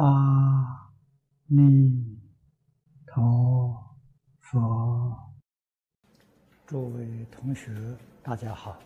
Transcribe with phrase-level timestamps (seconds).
[0.00, 0.92] 阿
[1.46, 2.16] 弥
[3.04, 3.76] 陀
[4.38, 5.12] 佛，
[6.64, 7.74] 诸位同学，
[8.22, 8.78] 大家好。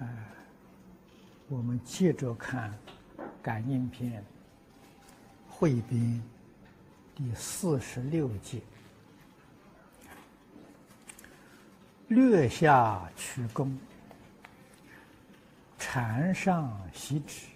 [0.00, 0.26] 哎，
[1.48, 2.70] 我们接着看
[3.40, 4.22] 《感应篇》
[5.48, 6.22] 汇编
[7.14, 8.60] 第四十六节，
[12.08, 13.74] 略下曲弓。
[15.78, 17.46] 禅上习止，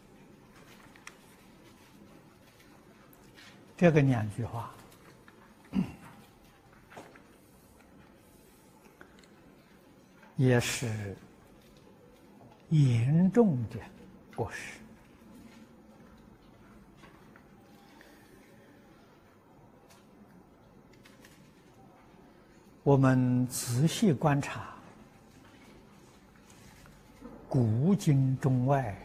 [3.83, 4.73] 这个两句话
[10.37, 11.17] 也是
[12.69, 13.81] 严重的
[14.37, 14.79] 过失。
[22.85, 24.73] 我们仔细观察。
[27.49, 28.97] 古今中外，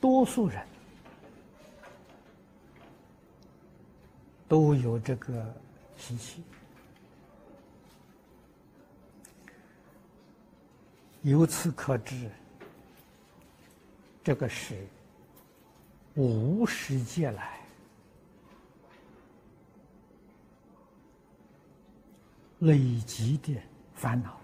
[0.00, 0.66] 多数人
[4.50, 5.54] 都有这个
[5.96, 6.42] 习气。
[11.22, 12.28] 由此可知，
[14.24, 14.84] 这个是
[16.16, 17.60] 无始劫来
[22.58, 23.56] 累积的
[23.94, 24.36] 烦恼。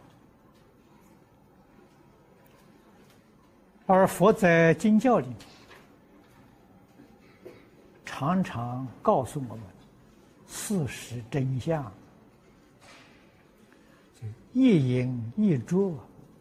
[3.87, 5.27] 而佛在经教里
[8.05, 9.65] 常常告诉我们
[10.57, 11.93] 事实真相：
[14.55, 15.95] 一因一着，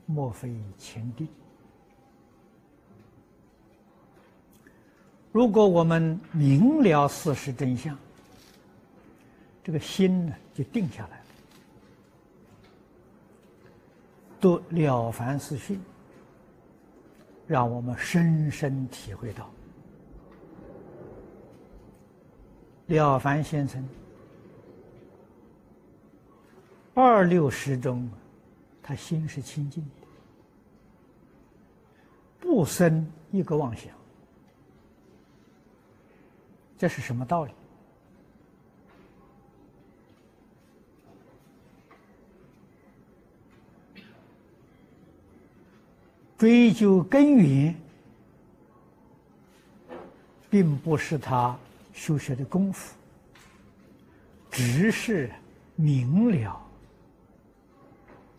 [0.06, 1.28] 莫非前定。
[5.34, 7.96] 如果我们明了事实真相，
[9.62, 11.26] 这个心呢就定下来了，
[14.40, 15.80] 读了凡四训。
[17.48, 19.48] 让我们深深体会到，
[22.88, 23.88] 了凡先生
[26.96, 28.10] 二六时中，
[28.82, 30.08] 他心是清净的，
[32.40, 33.92] 不生一个妄想。
[36.78, 37.52] 这是什么道理？
[46.38, 47.76] 追究根源，
[50.50, 51.58] 并不是他
[51.94, 52.96] 修学的功夫，
[54.50, 55.30] 只是
[55.76, 56.62] 明了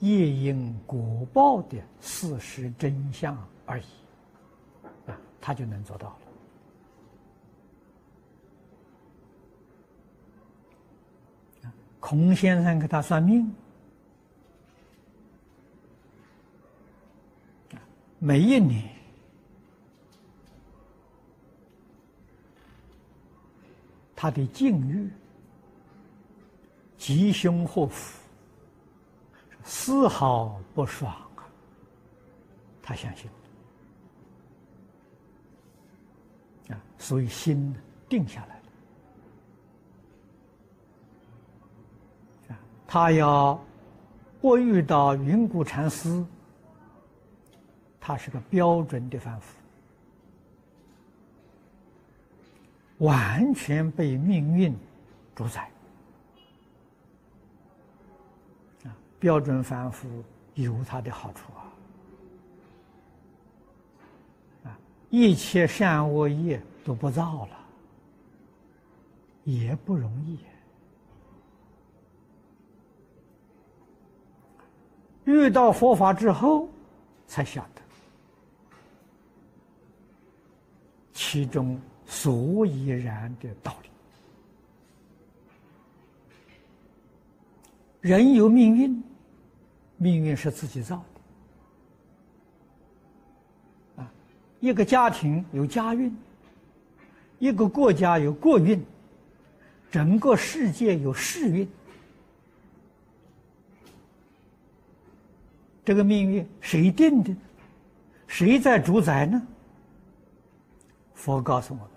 [0.01, 3.85] 夜因果报的事实真相而已，
[5.07, 6.17] 啊，他就能做到了。
[11.99, 13.53] 孔先生给他算命。
[18.19, 18.89] 每一年，
[24.15, 25.11] 他的境遇、
[26.97, 28.21] 吉凶祸福，
[29.67, 31.45] 丝毫不爽啊！
[32.83, 33.29] 他相信
[36.71, 37.75] 啊，所以心
[38.09, 38.57] 定下来
[42.49, 42.59] 了啊。
[42.87, 43.61] 他要
[44.41, 46.25] 我遇到云谷禅师。
[48.09, 49.57] 他是个标准的凡夫，
[52.99, 54.73] 完全被命运
[55.35, 55.69] 主宰。
[58.85, 60.09] 啊，标准凡夫
[60.55, 61.73] 有他的好处啊，
[64.65, 64.79] 啊，
[65.11, 67.59] 一切善恶业都不造了，
[69.45, 70.39] 也不容易。
[75.25, 76.69] 遇到佛法之后，
[77.27, 77.83] 才晓得。
[81.13, 83.89] 其中所以然的道理，
[88.07, 89.03] 人有命运，
[89.97, 91.05] 命运是自己造
[93.97, 94.03] 的。
[94.03, 94.13] 啊，
[94.61, 96.17] 一个家庭有家运，
[97.41, 98.81] 一个国家有国运，
[99.91, 101.69] 整个世界有世运。
[105.85, 107.35] 这个命运谁定的？
[108.29, 109.43] 谁在主宰呢？
[111.13, 111.89] 佛告诉我们：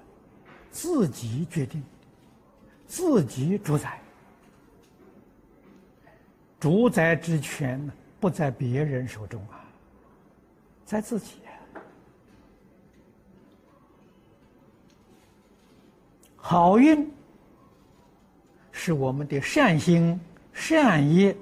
[0.71, 1.83] 自己决定，
[2.87, 4.01] 自己主宰，
[6.59, 7.79] 主宰之权
[8.19, 9.63] 不在别人手中啊，
[10.85, 11.35] 在自己。
[16.35, 17.09] 好运
[18.71, 20.19] 是我们的善心
[20.51, 21.35] 善业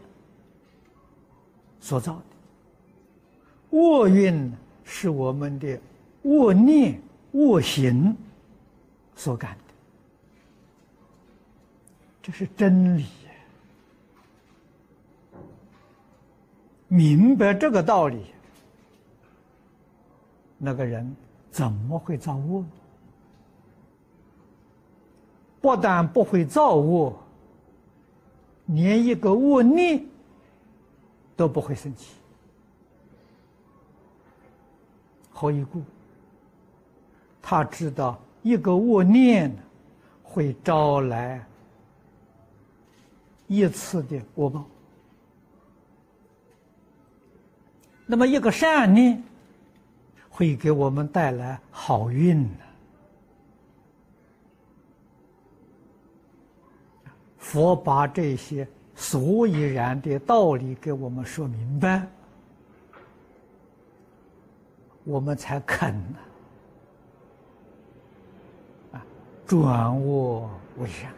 [1.80, 4.54] 所造的，恶运
[4.84, 5.80] 是我们的。
[6.24, 7.00] 恶念、
[7.31, 8.14] 恶行
[9.16, 9.74] 所感的，
[12.22, 13.06] 这是真理。
[16.88, 18.25] 明白这个道理，
[20.57, 21.16] 那个人
[21.51, 22.63] 怎么会造恶？
[25.60, 27.13] 不但不会造恶，
[28.68, 30.06] 连一个恶念
[31.36, 32.13] 都不会生起。
[35.30, 35.81] 何以故？
[37.42, 39.54] 他知道一个恶念
[40.24, 41.45] 会招来
[43.48, 44.66] 一次的恶报。
[48.07, 49.21] 那么，一个善念
[50.30, 52.50] 会给我们带来好运呢？
[57.38, 62.07] 佛把这些所以然的道理给我们说明白，
[65.04, 65.94] 我们才肯
[68.92, 69.04] 啊，
[69.45, 71.12] 转恶为善，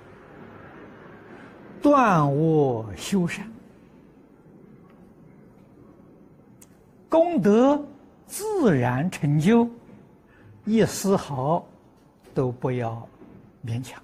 [1.81, 3.47] 断恶修善。
[7.09, 7.83] 功德
[8.27, 9.67] 自然成就，
[10.65, 11.65] 一丝毫
[12.35, 13.07] 都不要
[13.65, 13.99] 勉强。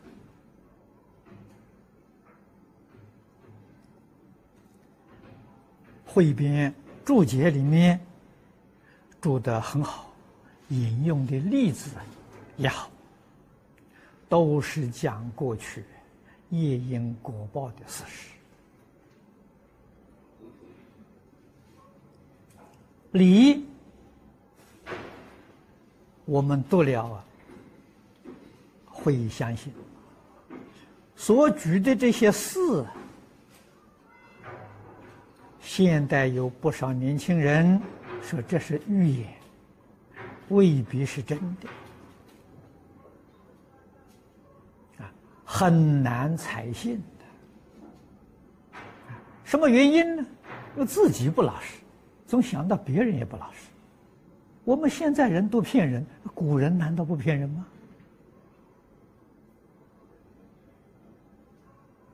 [6.03, 6.73] 汇编
[7.03, 7.99] 注解里面
[9.21, 10.11] 注得很好，
[10.69, 11.91] 引用的例子
[12.57, 12.89] 也好，
[14.27, 15.83] 都是讲过去
[16.49, 18.34] 业因果报的事实。
[23.15, 23.65] 理，
[26.25, 27.23] 我们读了啊，
[28.85, 29.73] 会相信。
[31.15, 32.85] 所举的这些事，
[35.61, 37.81] 现代有不少年轻人
[38.21, 39.33] 说这是预言，
[40.49, 41.69] 未必是真的，
[45.01, 45.09] 啊，
[45.45, 48.79] 很难采信的。
[49.45, 50.25] 什么原因呢？
[50.75, 51.77] 因为自己不老实。
[52.35, 53.69] 总想到别人也不老实，
[54.65, 57.65] 我们现在人都骗人，古人难道不骗人吗？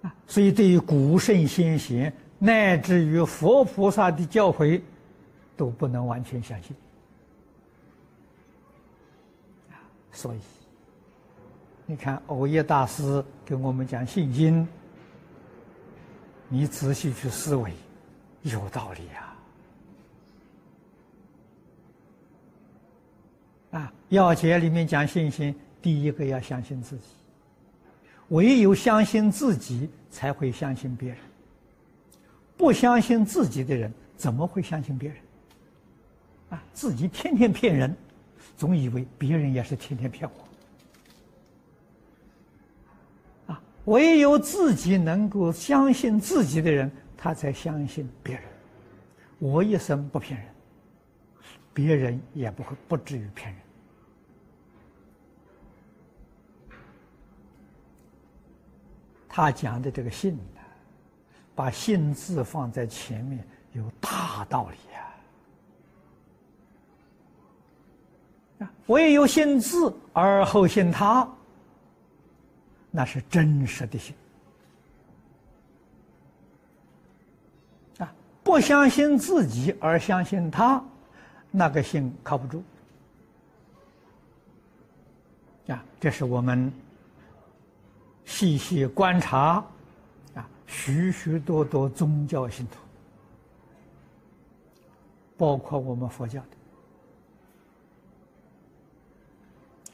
[0.04, 4.80] 啊，所以对于古圣先贤乃至于佛菩萨的教诲，
[5.58, 6.76] 都不能完全相信。
[9.72, 9.82] 啊，
[10.12, 10.40] 所以
[11.88, 14.68] 你看欧耶大师给我们讲信心，
[16.48, 17.74] 你仔细去思维，
[18.44, 19.30] 有道理啊。
[23.72, 27.04] 啊，要解里面讲信心，第一个要相信自己。
[28.30, 31.18] 唯有相信自己，才会相信别人。
[32.58, 35.18] 不相信自己的人，怎么会相信别人？
[36.50, 37.96] 啊，自己天天骗人，
[38.58, 40.30] 总以为别人也是天天骗
[43.48, 43.54] 我。
[43.54, 48.44] 啊，唯有自己能够相信自己的人，他才相信别人。
[49.40, 50.48] 我一生不骗人。
[51.74, 53.61] 别人也不会不至于骗人。
[59.34, 60.62] 他讲的这个“信”呢，
[61.56, 63.42] 把“信”字放在前面，
[63.72, 64.78] 有大道理
[68.60, 68.72] 啊！
[68.88, 71.26] 唯有信字而后信他，
[72.92, 74.14] 那是真实的信
[78.00, 78.14] 啊！
[78.44, 80.84] 不相信自己而相信他。
[81.54, 82.64] 那个信靠不住
[85.68, 85.84] 啊！
[86.00, 86.72] 这是我们
[88.26, 89.64] 细细观察
[90.36, 92.78] 啊，许许多多宗教信徒，
[95.38, 96.42] 包括我们佛教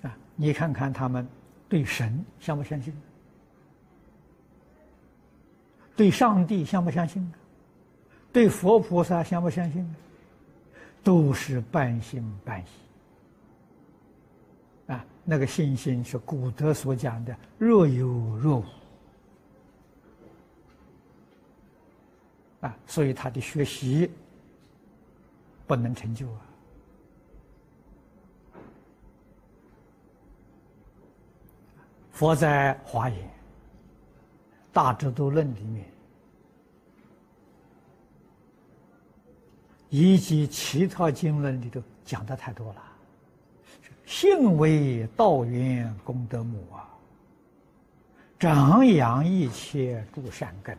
[0.01, 1.27] 的啊，你看看他们
[1.67, 2.93] 对神相不相信？
[5.95, 7.31] 对上帝相不相信？
[8.31, 9.95] 对佛菩萨相不相信？
[11.03, 12.65] 都是半信半疑！
[15.29, 18.07] 那个信心是古德所讲的“若有
[18.37, 18.65] 若无”
[22.65, 24.09] 啊，所以他的学习
[25.67, 26.41] 不能成就啊。
[32.11, 33.19] 佛在《华严》
[34.71, 35.85] 《大智度论》里面。
[39.89, 42.83] 以及其他经论里头讲的太多了，
[44.07, 46.87] 性为道源功德母啊，
[48.39, 50.75] 长养一切诸善根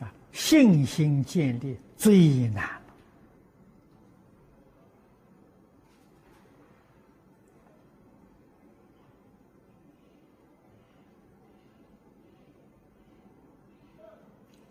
[0.00, 2.80] 啊，信心建立最难。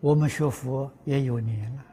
[0.01, 1.86] 我们学佛也有年了，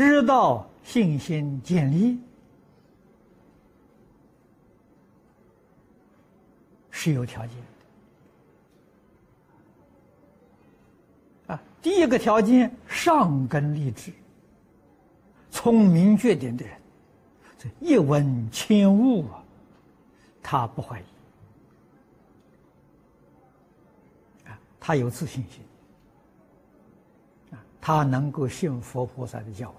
[0.00, 2.18] 知道信心建立
[6.90, 7.54] 是有条件
[11.46, 11.62] 的啊。
[11.82, 14.10] 第一个条件，上根立志、
[15.50, 16.80] 聪明绝顶的人，
[17.58, 19.44] 这一闻千悟啊，
[20.42, 21.04] 他不怀疑
[24.48, 24.58] 啊。
[24.80, 25.62] 他有自信心，
[27.50, 29.74] 啊，他能够信佛菩萨的教诲。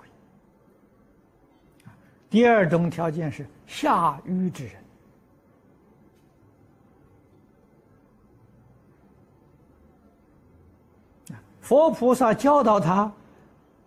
[2.32, 4.76] 第二种条件是下愚之人，
[11.60, 13.12] 佛菩萨教导他，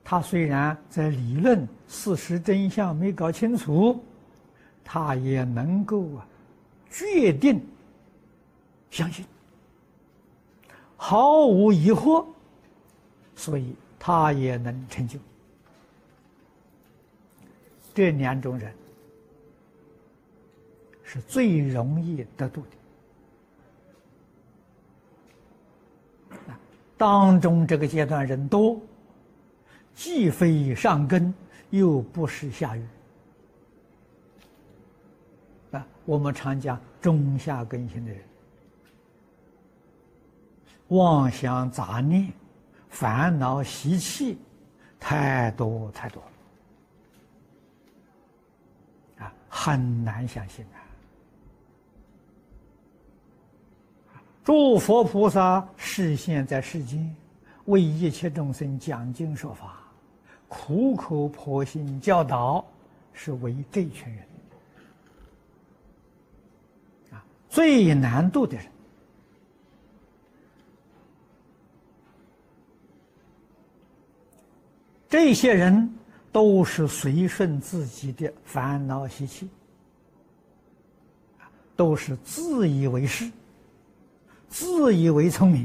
[0.04, 4.04] 他虽然在理论事实真相没搞清楚，
[4.84, 6.26] 他也能够啊，
[6.90, 7.66] 决定
[8.90, 9.24] 相信。
[10.98, 12.26] 毫无疑惑，
[13.34, 15.18] 所以他也能成就。
[17.94, 18.74] 这两种人
[21.02, 22.68] 是最容易得度的。
[26.96, 28.80] 当中这个阶段人多，
[29.94, 31.32] 既非上根，
[31.70, 32.84] 又不是下愚。
[35.72, 38.20] 啊，我们常讲中下根性的人。
[40.88, 42.32] 妄想杂念、
[42.90, 44.38] 烦恼习气
[45.00, 46.22] 太多太多，
[49.18, 50.82] 啊，很难相信啊！
[54.42, 57.14] 诸佛菩萨示现在世间，
[57.66, 59.78] 为一切众生讲经说法，
[60.48, 62.66] 苦口婆心教导，
[63.12, 64.26] 是为这群人
[67.12, 68.66] 啊最难度的人。
[75.08, 75.94] 这些人
[76.34, 79.48] 都是随顺自己的烦恼习气，
[81.76, 83.30] 都是自以为是、
[84.48, 85.64] 自以为聪明，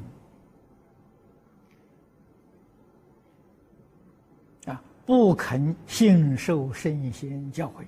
[4.68, 7.84] 啊，不肯信受圣贤教诲，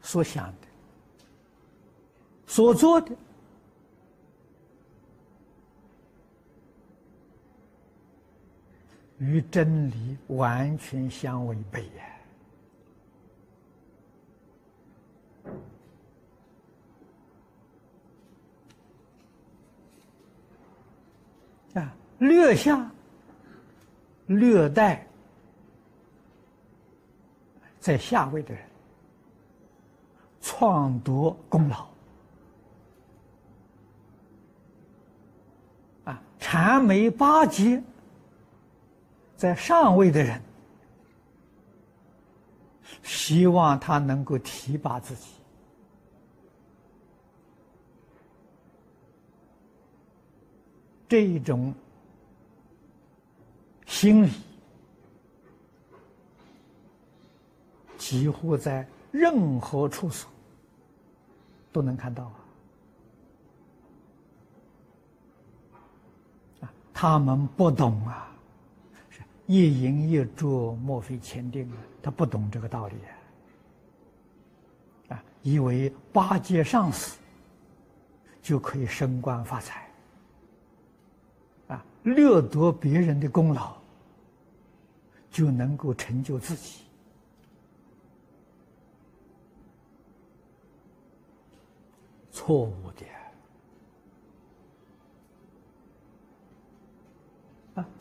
[0.00, 0.68] 所想的。
[2.46, 3.12] 所做的
[9.18, 11.84] 与真理完全相违背
[21.74, 21.82] 呀！
[21.82, 22.90] 啊，略下、
[24.26, 25.06] 略带
[27.80, 28.62] 在下位的人，
[30.40, 31.88] 创夺功劳
[36.04, 36.22] 啊。
[36.38, 37.82] 禅眉八结，
[39.38, 40.42] 在上位的人，
[43.04, 45.28] 希望他能够提拔自己，
[51.08, 51.72] 这种
[53.86, 54.30] 心理
[57.96, 60.28] 几乎在任何处所
[61.72, 62.34] 都能看到啊。
[66.92, 68.36] 他们不懂啊，
[69.48, 71.76] 一饮一啄，莫非前定啊？
[72.02, 72.94] 他不懂这个道理
[75.08, 77.18] 啊，以为八戒上死
[78.42, 79.90] 就可以升官发财，
[81.68, 83.74] 啊，掠夺别人的功劳
[85.30, 86.82] 就能够成就自己，
[92.30, 92.87] 错误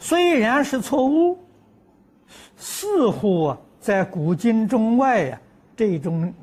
[0.08, 1.38] 虽然是错误，
[2.56, 5.42] 似乎啊，在古今中外呀，
[5.76, 6.34] 这种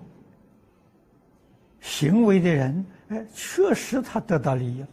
[1.81, 4.89] 行为的人，哎，确实他得到利益了，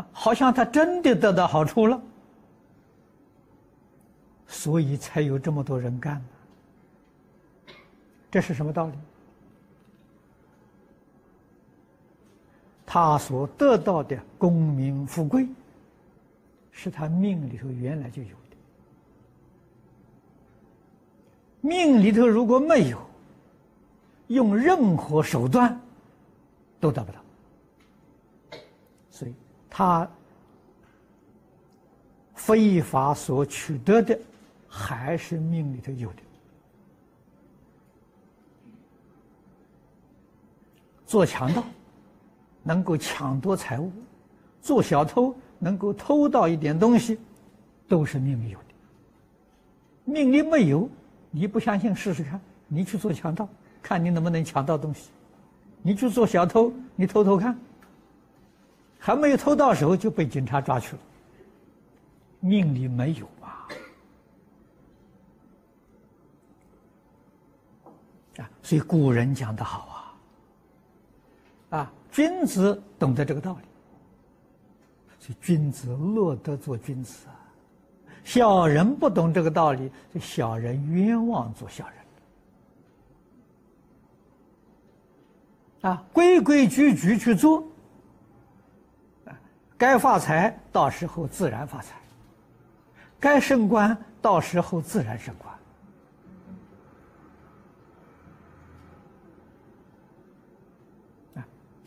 [0.00, 2.00] 啊，好像他真的得到好处了，
[4.46, 6.24] 所以才有这么多人干。
[8.30, 8.94] 这是什么道理？
[12.90, 15.46] 他所得到的功名富贵，
[16.72, 18.56] 是他命里头原来就有的。
[21.60, 22.98] 命里头如果没有，
[24.28, 25.78] 用任何手段
[26.80, 27.18] 都得不到。
[29.10, 29.34] 所以，
[29.68, 30.10] 他
[32.34, 34.18] 非法所取得的，
[34.66, 36.22] 还是命里头有的。
[41.04, 41.62] 做强盗，
[42.68, 43.90] 能够抢夺财物；
[44.60, 47.18] 做小偷，能够偷到一点东西，
[47.88, 48.64] 都是命里有的。
[50.04, 50.86] 命里没有，
[51.30, 52.38] 你不相信，试试看。
[52.66, 53.48] 你去做强盗，
[53.82, 55.08] 看你能不能抢到东西；
[55.80, 57.58] 你去做小偷，你偷偷看，
[58.98, 61.02] 还没有偷到手就被警察抓去了。
[62.40, 63.66] 命里没有啊！
[68.36, 69.86] 啊，所以古人讲的好
[71.70, 71.78] 啊。
[71.78, 73.60] 啊，君子懂得这个道理，
[75.18, 77.34] 所以君子乐得做君子啊。
[78.24, 81.96] 小人不懂这个道理，这小人冤枉做小人。
[85.92, 87.64] 啊，规规矩矩去做，
[89.76, 91.96] 该发财到时候自然发财，
[93.20, 95.57] 该升官到时候自然升官。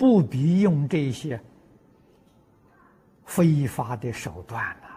[0.02, 1.40] 不必用这些
[3.24, 4.88] 非法的手段了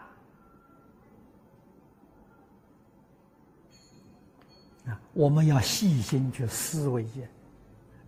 [4.90, 5.00] 啊！
[5.12, 7.06] 我们要细心去思维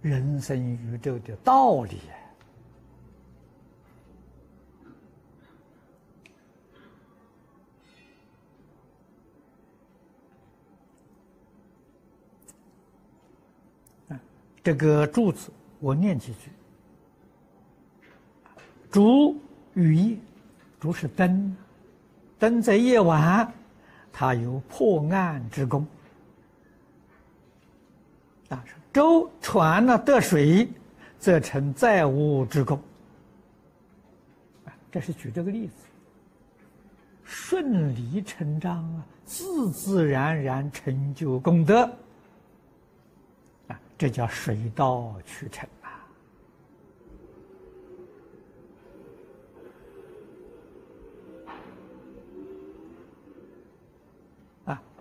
[0.00, 1.98] 人生宇宙的道理
[14.08, 14.18] 啊！
[14.64, 16.50] 这个柱子，我念几句。
[18.96, 19.36] 烛
[19.74, 20.16] 与夜，
[20.80, 21.54] 烛是灯，
[22.38, 23.52] 灯在夜晚，
[24.10, 25.86] 它有破暗之功。
[28.48, 30.66] 啊，舟船呢得水，
[31.18, 32.80] 则成载物之功。
[34.90, 35.74] 这是举这个例子，
[37.22, 41.82] 顺理成章啊，自自然然成就功德。
[43.68, 45.68] 啊，这叫水到渠成。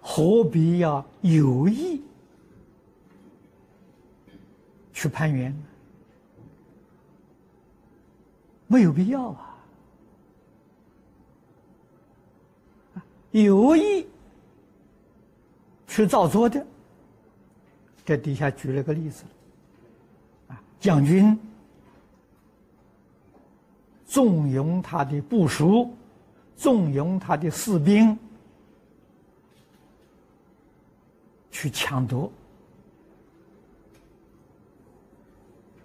[0.08, 2.00] 何必要有意
[4.94, 5.52] 去攀缘？
[8.68, 9.58] 没有必要啊！
[13.32, 14.06] 有意
[15.88, 16.64] 去造作的，
[18.06, 19.24] 这底下举了个例子
[20.48, 21.36] 啊，将军
[24.06, 25.92] 纵容他的部属，
[26.56, 28.16] 纵容他的士兵。
[31.56, 32.30] 去抢夺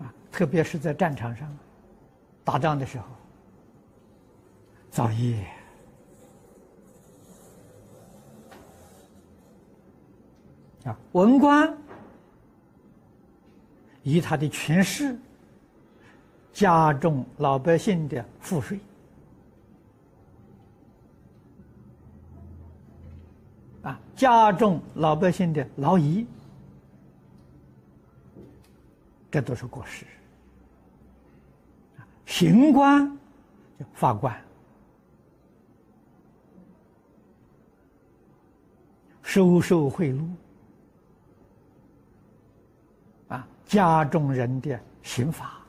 [0.01, 0.13] 啊！
[0.33, 1.57] 特别是在战场上
[2.43, 3.05] 打仗的时候，
[4.91, 5.47] 造业
[10.87, 10.99] 啊！
[11.13, 11.73] 文官
[14.03, 15.17] 以他的权势
[16.53, 18.81] 加重老百姓的赋税。
[23.83, 26.27] 啊，加重老百姓的劳役，
[29.31, 30.05] 这都是过失。
[32.27, 33.19] 刑官，
[33.95, 34.39] 法官，
[39.23, 40.29] 收受贿赂，
[43.29, 45.65] 啊，加重人的刑罚，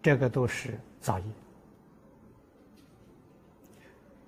[0.00, 1.24] 这个都是造业。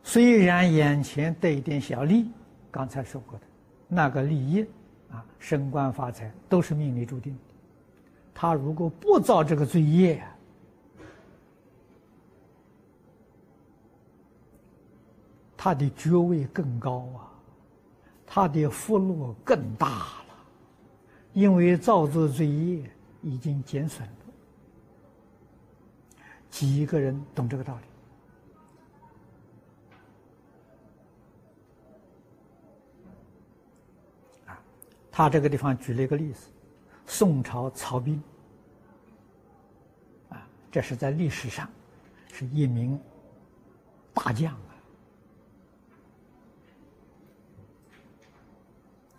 [0.08, 2.30] 虽然眼前得一点小利，
[2.70, 3.44] 刚才说过的，
[3.86, 4.62] 那个利益
[5.10, 7.40] 啊，升官发财都是命里注定的。
[8.32, 10.26] 他如果不造这个罪业，
[15.58, 17.28] 他的爵位更高啊，
[18.26, 20.34] 他的福禄更大了，
[21.34, 22.90] 因为造作罪业
[23.20, 24.14] 已经减损了。
[26.48, 27.82] 几个人懂这个道理？
[35.18, 36.46] 他这个地方举了一个例子，
[37.04, 38.22] 宋朝曹彬，
[40.28, 41.68] 啊，这是在历史上
[42.32, 42.96] 是一名
[44.14, 44.70] 大将啊，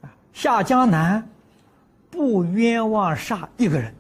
[0.04, 1.28] 啊，下江南
[2.10, 3.94] 不冤枉杀一个人，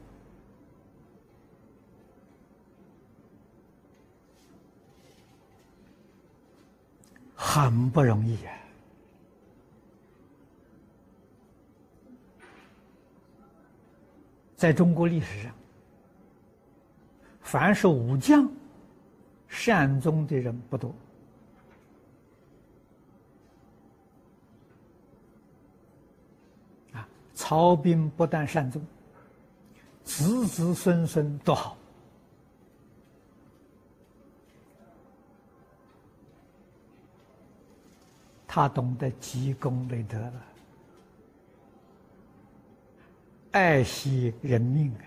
[7.35, 8.53] 很不容易啊。
[14.59, 15.53] 在中国历史上，
[17.39, 18.45] 凡是武将，
[19.47, 20.93] 善终的人不多。
[26.91, 28.85] 啊，曹兵不但善终，
[30.03, 31.77] 子子孙孙都好。
[38.45, 40.48] 他懂得积功累德了。
[43.51, 45.05] 爱惜人命啊！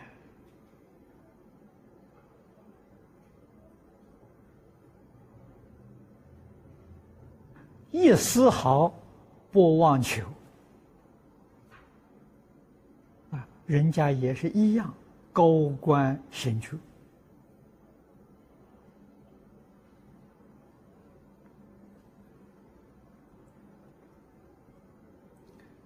[7.92, 8.92] 一丝毫
[9.52, 10.26] 不妄求
[13.30, 13.46] 啊！
[13.66, 14.92] 人家也是一样，
[15.32, 16.76] 高官显爵，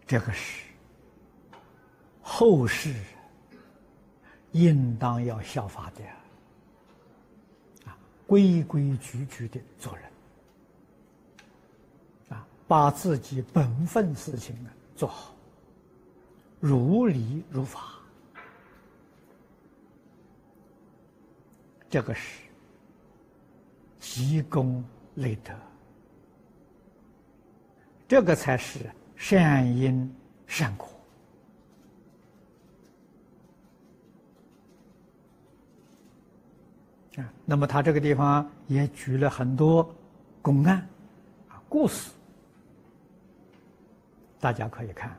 [0.06, 0.64] 这个是。
[2.38, 2.92] 后世
[4.52, 6.04] 应当要效法的
[7.90, 7.96] 啊，
[8.26, 10.04] 规规矩矩的做人
[12.28, 15.34] 啊，把自己本分事情呢做好，
[16.60, 17.94] 如理如法，
[21.88, 22.42] 这个是
[23.98, 25.54] 积功累德，
[28.06, 28.80] 这个才是
[29.16, 30.14] 善因
[30.46, 30.86] 善果。
[37.16, 39.94] 啊，那么他这个地方也举了很多
[40.42, 40.86] 公案
[41.48, 42.10] 啊故事，
[44.38, 45.16] 大家可以看，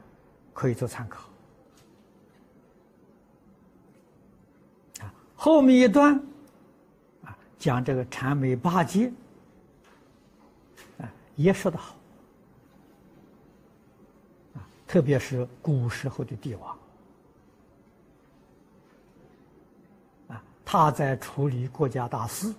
[0.53, 1.27] 可以做参考。
[5.01, 6.15] 啊，后面一段
[7.23, 9.11] 啊讲这个谄媚八戒
[10.99, 11.95] 啊也说得好
[14.53, 16.77] 啊，特别是古时候的帝王。
[20.69, 22.53] 他在处理国家大事，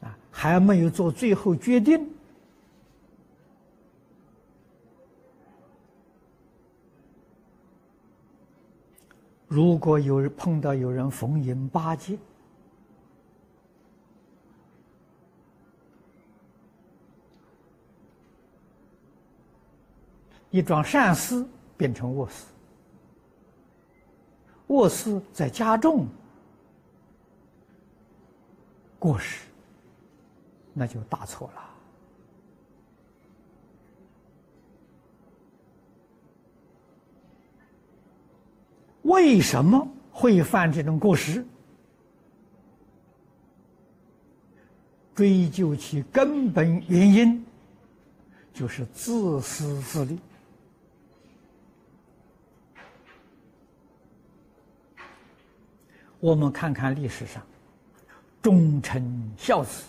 [0.00, 2.04] 啊，还没有做最后决定。
[9.46, 12.18] 如果有人碰到有人逢迎巴结，
[20.50, 22.51] 一桩善事变成恶事。
[24.72, 26.08] 过失在加重，
[28.98, 29.46] 过失，
[30.72, 31.62] 那就大错了。
[39.02, 41.44] 为什么会犯这种过失？
[45.14, 47.44] 追究其根本原因，
[48.54, 50.18] 就是自私自利。
[56.22, 57.42] 我们看看历史上，
[58.40, 59.02] 忠臣
[59.36, 59.82] 孝子，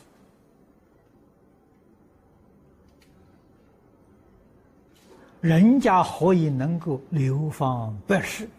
[5.42, 8.50] 人家何以能够流芳百世？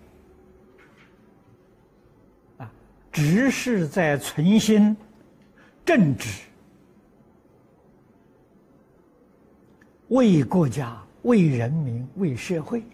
[2.59, 2.71] 啊，
[3.11, 4.97] 只是在存心
[5.85, 6.29] 正直，
[10.11, 12.85] 为国家、为人民、为社会，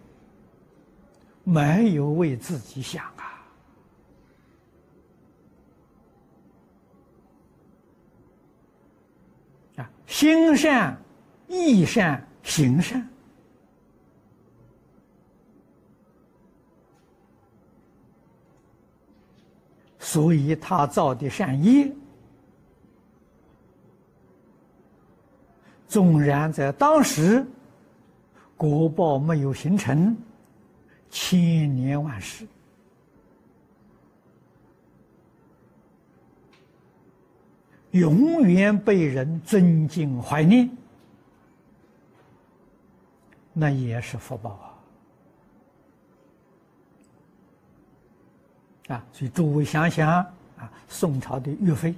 [1.44, 3.04] 没有为自己想
[9.80, 9.90] 啊。
[10.06, 11.00] 心善、
[11.46, 13.08] 意善、行善，
[20.00, 21.92] 所以他造的善业，
[25.86, 27.46] 纵然在当时
[28.56, 30.16] 国报没有形成，
[31.08, 32.44] 千年万世。
[37.92, 40.70] 永远被人尊敬怀念，
[43.52, 44.50] 那也是福报
[48.86, 48.94] 啊！
[48.94, 50.08] 啊，所以诸位想想
[50.56, 51.94] 啊，宋朝的岳飞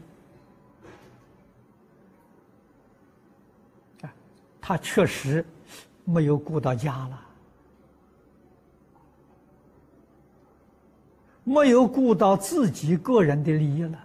[4.02, 4.12] 啊，
[4.60, 5.44] 他确实
[6.04, 7.22] 没有顾到家了，
[11.44, 13.98] 没有顾到自己个人的利益了。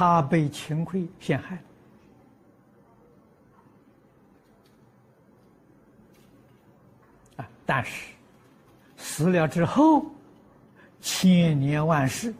[0.00, 1.56] 他被秦桧陷害
[7.36, 7.48] 了啊！
[7.66, 8.14] 但是
[8.96, 10.06] 死了之后，
[11.02, 12.32] 千年万世，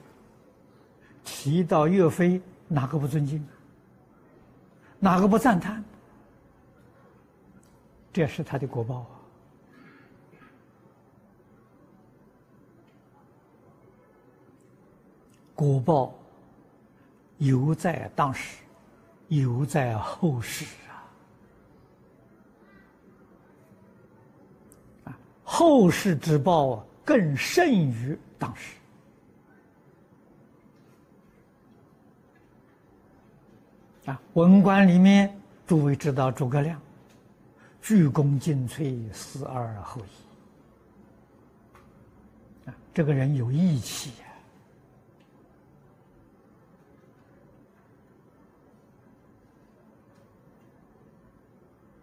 [1.23, 3.47] 提到岳飞，哪个不尊敬？
[4.99, 5.85] 哪个不赞叹？
[8.11, 9.21] 这是他的果报啊！
[15.55, 16.15] 果报
[17.41, 18.59] 犹在当时，
[19.29, 20.93] 犹在后世啊！
[25.05, 28.77] 啊，后世之报啊，更甚于当时。
[34.05, 35.35] 啊，文官里面，
[35.67, 36.79] 诸位知道诸葛亮，
[37.81, 40.09] 鞠躬尽瘁，死而后已。
[42.69, 44.27] 啊，这个人有义气呀。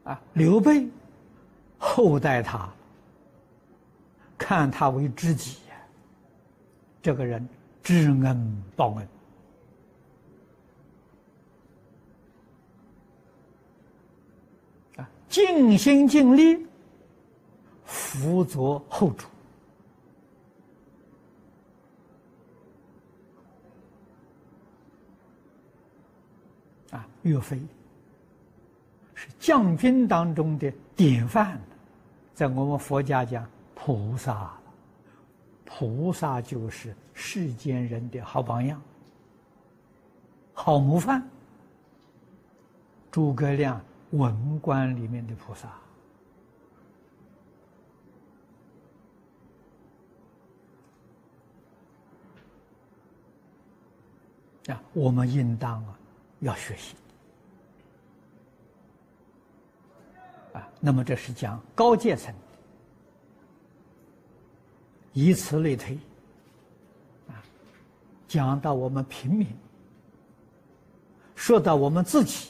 [0.07, 0.87] 啊刘备
[1.77, 2.69] 厚待他，
[4.37, 5.57] 看他为知己。
[7.01, 7.47] 这个人
[7.83, 9.07] 知恩报恩。
[15.29, 16.65] 尽心尽力
[17.85, 19.27] 辅佐后主
[26.91, 27.61] 啊，岳飞
[29.47, 31.57] 将军当中的典范，
[32.33, 34.51] 在我们佛家讲菩萨，
[35.63, 38.81] 菩萨就是世间人的好榜样、
[40.51, 41.25] 好模范。
[43.09, 43.81] 诸葛亮。
[44.11, 45.67] 文官里面的菩萨
[54.73, 55.99] 啊，我们应当啊
[56.39, 56.95] 要学习
[60.79, 62.33] 那么这是讲高阶层，
[65.13, 65.97] 以此类推
[67.27, 67.33] 啊，
[68.27, 69.47] 讲到我们平民，
[71.35, 72.49] 说到我们自己。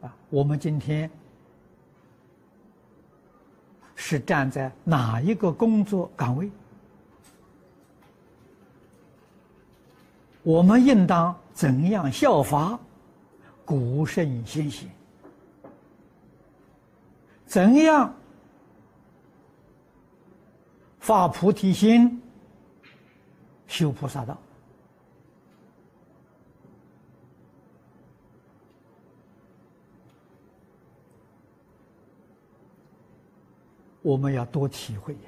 [0.00, 1.10] 啊我们今天
[3.94, 6.50] 是站在哪一个工作岗位？
[10.42, 12.78] 我们应当怎样效法
[13.66, 14.88] 古圣先贤？
[17.44, 18.14] 怎样
[21.00, 22.22] 发菩提心、
[23.66, 24.38] 修菩萨道？
[34.02, 35.20] 我们要多体会呀，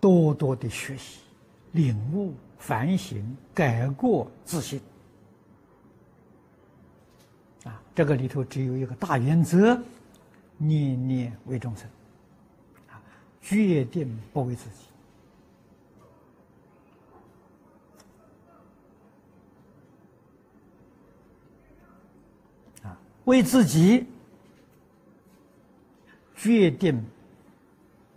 [0.00, 1.20] 多多的学习、
[1.74, 4.80] 领悟、反省、改过自新。
[7.64, 9.80] 啊，这个里头只有一个大原则：
[10.56, 11.88] 念念为众生，
[12.90, 13.00] 啊，
[13.40, 14.76] 决定不为自己。
[22.82, 24.06] 啊为自己
[26.36, 27.02] 决定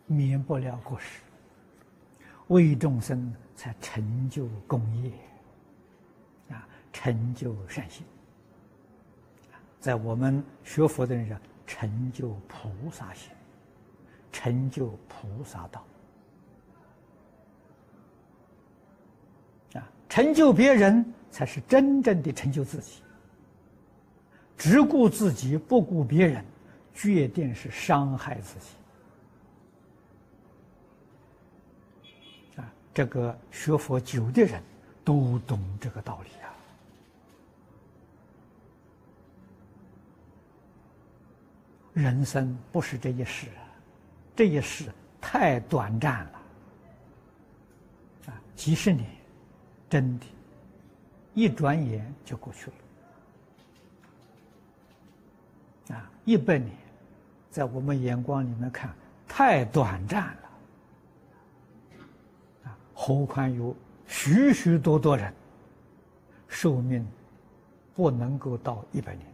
[0.06, 1.22] 免不了过失，
[2.47, 5.12] 为众生才成就功业，
[6.55, 8.05] 啊，成就善行，
[9.79, 13.31] 在我们学佛的人上成就菩萨行，
[14.31, 15.86] 成就菩萨道，
[19.73, 23.01] 啊，成就别人才是真正的成就自己。
[24.57, 26.43] 只顾自己不顾别人，
[26.91, 28.65] 决定是伤害自己。
[32.60, 34.60] 啊，这个学佛久的人
[35.05, 36.49] 都懂这个道理啊。
[41.93, 43.49] 人生不是这一世，
[44.36, 46.31] 这一世太短暂了。
[48.29, 49.07] 啊，几十年，
[49.88, 50.25] 真的，
[51.36, 52.71] 一转眼就过去
[55.88, 55.95] 了。
[55.97, 56.75] 啊，一百年，
[57.51, 58.91] 在我们眼光里面看
[59.27, 60.46] 太短暂了，
[63.08, 63.74] 何况有
[64.06, 65.34] 许许多多人
[66.46, 67.08] 寿命
[67.96, 69.26] 不能够到一百年，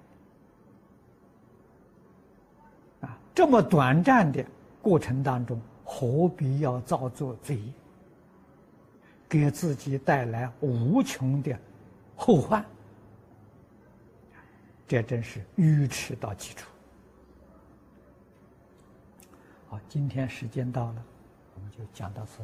[3.02, 4.46] 啊，这么短暂的
[4.80, 7.74] 过程当中，何必要造作罪业，
[9.28, 11.58] 给自己带来无穷的
[12.16, 12.64] 后患？
[14.88, 16.70] 这真是愚痴到极处。
[19.68, 21.04] 好，今天时间到了，
[21.56, 22.44] 我们就讲到此。